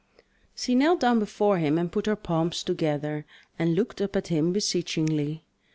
She 0.55 0.73
knelt 0.73 0.99
down 1.01 1.19
before 1.19 1.59
him 1.59 1.77
and 1.77 1.91
put 1.91 2.07
her 2.07 2.15
palms 2.15 2.63
together, 2.63 3.23
and 3.59 3.75
looked 3.75 4.01
up 4.01 4.15
at 4.15 4.29
him 4.29 4.51
beseechingly. 4.51 5.45